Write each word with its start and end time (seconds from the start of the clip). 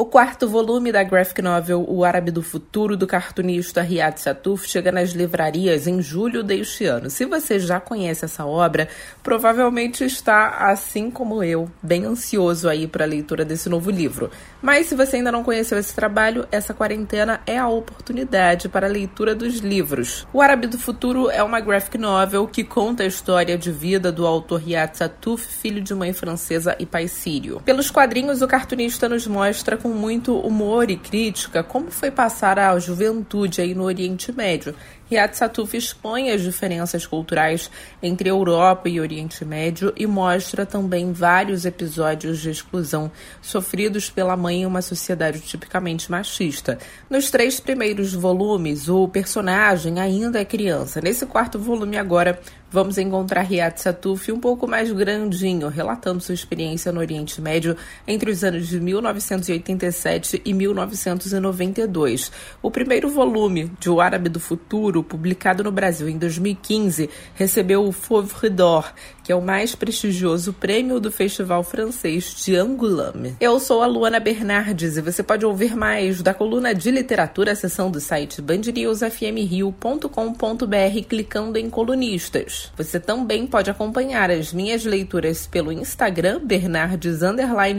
O 0.00 0.06
quarto 0.06 0.48
volume 0.48 0.90
da 0.90 1.02
graphic 1.02 1.42
novel 1.42 1.84
O 1.86 2.06
Árabe 2.06 2.30
do 2.30 2.42
Futuro, 2.42 2.96
do 2.96 3.06
cartunista 3.06 3.82
Riyad 3.82 4.18
Satuf, 4.18 4.66
chega 4.66 4.90
nas 4.90 5.10
livrarias 5.10 5.86
em 5.86 6.00
julho 6.00 6.42
deste 6.42 6.86
ano. 6.86 7.10
Se 7.10 7.26
você 7.26 7.60
já 7.60 7.78
conhece 7.78 8.24
essa 8.24 8.46
obra, 8.46 8.88
provavelmente 9.22 10.02
está, 10.02 10.70
assim 10.70 11.10
como 11.10 11.44
eu, 11.44 11.70
bem 11.82 12.06
ansioso 12.06 12.66
aí 12.66 12.86
para 12.86 13.04
a 13.04 13.06
leitura 13.06 13.44
desse 13.44 13.68
novo 13.68 13.90
livro. 13.90 14.30
Mas 14.62 14.86
se 14.86 14.94
você 14.94 15.16
ainda 15.16 15.30
não 15.30 15.44
conheceu 15.44 15.78
esse 15.78 15.94
trabalho, 15.94 16.48
essa 16.50 16.72
quarentena 16.72 17.42
é 17.46 17.58
a 17.58 17.68
oportunidade 17.68 18.70
para 18.70 18.86
a 18.86 18.90
leitura 18.90 19.34
dos 19.34 19.58
livros. 19.58 20.26
O 20.32 20.40
Árabe 20.40 20.66
do 20.66 20.78
Futuro 20.78 21.28
é 21.28 21.42
uma 21.42 21.60
graphic 21.60 21.98
novel 21.98 22.46
que 22.46 22.64
conta 22.64 23.02
a 23.02 23.06
história 23.06 23.58
de 23.58 23.70
vida 23.70 24.10
do 24.10 24.26
autor 24.26 24.62
Riyad 24.62 24.96
Satuf, 24.96 25.46
filho 25.46 25.82
de 25.82 25.94
mãe 25.94 26.14
francesa 26.14 26.74
e 26.78 26.86
pai 26.86 27.06
sírio. 27.06 27.60
Pelos 27.66 27.90
quadrinhos, 27.90 28.40
o 28.40 28.48
cartunista 28.48 29.06
nos 29.06 29.26
mostra 29.26 29.76
com 29.76 29.89
com 29.90 29.94
muito 29.94 30.38
humor 30.38 30.88
e 30.88 30.96
crítica 30.96 31.64
como 31.64 31.90
foi 31.90 32.12
passar 32.12 32.60
a 32.60 32.78
juventude 32.78 33.60
aí 33.60 33.74
no 33.74 33.82
Oriente 33.82 34.30
Médio. 34.30 34.72
Riyad 35.10 35.36
Satuf 35.36 35.76
expõe 35.76 36.30
as 36.30 36.40
diferenças 36.40 37.04
culturais 37.04 37.68
entre 38.00 38.30
Europa 38.30 38.88
e 38.88 39.00
Oriente 39.00 39.44
Médio 39.44 39.92
e 39.96 40.06
mostra 40.06 40.64
também 40.64 41.12
vários 41.12 41.64
episódios 41.64 42.38
de 42.38 42.48
exclusão 42.48 43.10
sofridos 43.42 44.08
pela 44.08 44.36
mãe 44.36 44.62
em 44.62 44.66
uma 44.66 44.80
sociedade 44.80 45.40
tipicamente 45.40 46.08
machista. 46.08 46.78
Nos 47.10 47.28
três 47.28 47.58
primeiros 47.58 48.14
volumes, 48.14 48.88
o 48.88 49.08
personagem 49.08 49.98
ainda 49.98 50.40
é 50.40 50.44
criança. 50.44 51.00
Nesse 51.00 51.26
quarto 51.26 51.58
volume 51.58 51.98
agora, 51.98 52.38
vamos 52.70 52.96
encontrar 52.96 53.42
Riyad 53.42 53.80
Satuf 53.80 54.30
um 54.30 54.38
pouco 54.38 54.68
mais 54.68 54.92
grandinho, 54.92 55.68
relatando 55.68 56.20
sua 56.20 56.34
experiência 56.34 56.92
no 56.92 57.00
Oriente 57.00 57.40
Médio 57.40 57.76
entre 58.06 58.30
os 58.30 58.44
anos 58.44 58.68
de 58.68 58.78
1987 58.78 60.40
e 60.44 60.54
1992. 60.54 62.30
O 62.62 62.70
primeiro 62.70 63.10
volume 63.10 63.72
de 63.80 63.90
O 63.90 64.00
Árabe 64.00 64.28
do 64.28 64.38
Futuro, 64.38 64.99
publicado 65.02 65.64
no 65.64 65.72
Brasil 65.72 66.08
em 66.08 66.18
2015, 66.18 67.10
recebeu 67.34 67.84
o 67.84 67.92
Fauve 67.92 68.48
d'Or, 68.48 68.92
que 69.22 69.32
é 69.32 69.36
o 69.36 69.42
mais 69.42 69.74
prestigioso 69.74 70.52
prêmio 70.52 70.98
do 70.98 71.12
Festival 71.12 71.62
Francês 71.62 72.34
de 72.44 72.56
Angoulême. 72.56 73.36
Eu 73.40 73.60
sou 73.60 73.82
a 73.82 73.86
Luana 73.86 74.18
Bernardes 74.18 74.96
e 74.96 75.00
você 75.00 75.22
pode 75.22 75.46
ouvir 75.46 75.76
mais 75.76 76.22
da 76.22 76.34
coluna 76.34 76.74
de 76.74 76.90
literatura, 76.90 77.54
seção 77.54 77.90
do 77.90 78.00
site 78.00 78.42
bandnewsfmrio.com.br 78.42 81.08
clicando 81.08 81.58
em 81.58 81.70
colunistas. 81.70 82.72
Você 82.76 82.98
também 82.98 83.46
pode 83.46 83.70
acompanhar 83.70 84.30
as 84.30 84.52
minhas 84.52 84.84
leituras 84.84 85.46
pelo 85.46 85.72
Instagram 85.72 86.40
Bernardes 86.44 87.20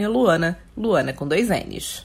Luana, 0.08 0.58
Luana 0.76 1.12
com 1.12 1.26
dois 1.26 1.48
N's. 1.48 2.04